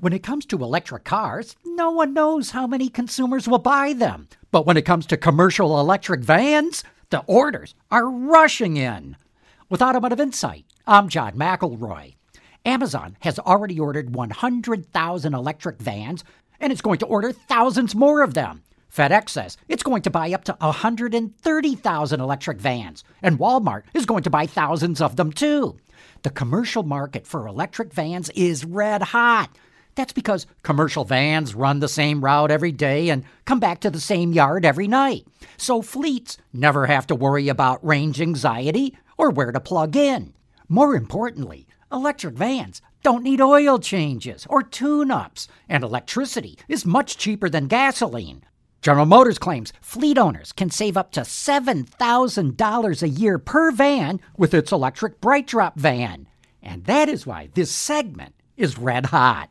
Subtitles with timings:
[0.00, 4.28] When it comes to electric cars, no one knows how many consumers will buy them.
[4.52, 9.16] But when it comes to commercial electric vans, the orders are rushing in.
[9.68, 12.14] With Automotive Insight, I'm John McElroy.
[12.64, 16.22] Amazon has already ordered 100,000 electric vans,
[16.60, 18.62] and it's going to order thousands more of them.
[18.94, 24.22] FedEx says it's going to buy up to 130,000 electric vans, and Walmart is going
[24.22, 25.76] to buy thousands of them too.
[26.22, 29.50] The commercial market for electric vans is red hot.
[29.98, 33.98] That's because commercial vans run the same route every day and come back to the
[33.98, 35.26] same yard every night.
[35.56, 40.34] So fleets never have to worry about range anxiety or where to plug in.
[40.68, 47.18] More importantly, electric vans don't need oil changes or tune ups, and electricity is much
[47.18, 48.44] cheaper than gasoline.
[48.80, 54.54] General Motors claims fleet owners can save up to $7,000 a year per van with
[54.54, 56.28] its electric BrightDrop van.
[56.62, 59.50] And that is why this segment is red hot.